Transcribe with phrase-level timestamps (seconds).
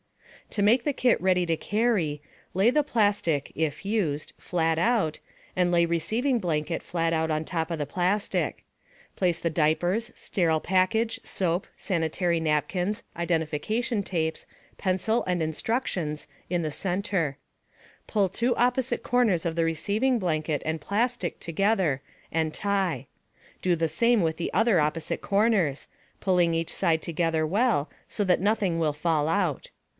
[0.49, 2.21] To make the kit ready to carry,
[2.53, 5.19] lay the plastic (if used) out flat,
[5.55, 8.65] and lay receiving blanket out flat on top of the plastic.
[9.15, 14.45] Place the diapers, sterile package, soap, sanitary napkins, identification tapes,
[14.77, 17.37] pencil and instructions in the center.
[18.07, 23.07] Pull two opposite corners of the receiving blanket and plastic together and tie.
[23.61, 25.87] Do the same with the other opposite corners,
[26.19, 29.69] pulling each side together well so that nothing will fall out.